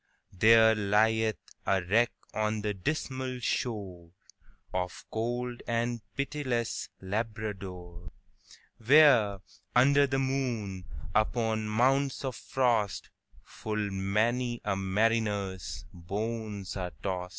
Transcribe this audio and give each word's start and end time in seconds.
There 0.33 0.73
lieth 0.73 1.37
a 1.63 1.83
wreck 1.83 2.11
on 2.33 2.63
the 2.63 2.73
dismal 2.73 3.37
shoreOf 3.39 5.03
cold 5.11 5.61
and 5.67 6.01
pitiless 6.15 6.89
Labrador; 7.01 8.09
Where, 8.83 9.41
under 9.75 10.07
the 10.07 10.17
moon, 10.17 10.85
upon 11.13 11.67
mounts 11.67 12.25
of 12.25 12.35
frost, 12.35 13.11
Full 13.43 13.91
many 13.91 14.59
a 14.65 14.75
mariner's 14.75 15.85
bones 15.93 16.75
are 16.75 16.93
tost. 17.03 17.29